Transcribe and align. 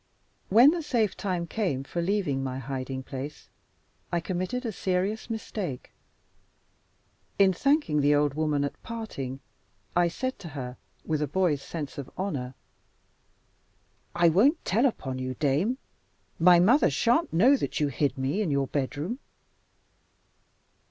When 0.49 0.71
the 0.71 0.81
safe 0.81 1.15
time 1.15 1.45
came 1.45 1.83
for 1.83 2.01
leaving 2.01 2.43
my 2.43 2.57
hiding 2.57 3.03
place, 3.03 3.49
I 4.11 4.19
committed 4.19 4.65
a 4.65 4.71
serious 4.71 5.29
mistake. 5.29 5.91
In 7.37 7.53
thanking 7.53 8.01
the 8.01 8.15
old 8.15 8.33
woman 8.33 8.63
at 8.63 8.81
parting, 8.81 9.41
I 9.95 10.07
said 10.07 10.39
to 10.39 10.47
her 10.57 10.77
(with 11.05 11.21
a 11.21 11.27
boy's 11.27 11.61
sense 11.61 11.99
of 11.99 12.09
honor), 12.17 12.55
"I 14.15 14.29
won't 14.29 14.65
tell 14.65 14.87
upon 14.87 15.19
you, 15.19 15.35
Dame. 15.35 15.77
My 16.39 16.59
mother 16.59 16.89
shan't 16.89 17.31
know 17.31 17.55
that 17.55 17.79
you 17.79 17.89
hid 17.89 18.17
me 18.17 18.41
in 18.41 18.49
your 18.49 18.65
bedroom." 18.65 19.19